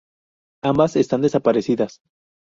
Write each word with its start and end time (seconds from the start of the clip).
Ambas 0.63 0.95
están 0.95 1.21
desaparecidas. 1.21 2.01